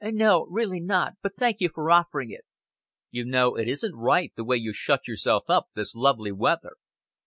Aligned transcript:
"No, 0.03 0.47
really 0.49 0.79
not 0.79 1.17
but 1.21 1.35
thank 1.37 1.57
you 1.61 1.69
for 1.69 1.91
offering 1.91 2.31
it." 2.31 2.43
"You 3.11 3.23
know, 3.23 3.55
it 3.55 3.67
isn't 3.69 3.93
right 3.93 4.33
the 4.35 4.43
way 4.43 4.57
you 4.57 4.73
shut 4.73 5.07
yourself 5.07 5.47
up 5.47 5.67
this 5.75 5.93
lovely 5.93 6.31
weather." 6.31 6.73